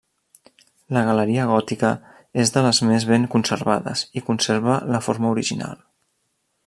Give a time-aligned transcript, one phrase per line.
[0.95, 1.91] La galeria gòtica
[2.45, 5.79] és de les més ben conservades, i conserva la forma original.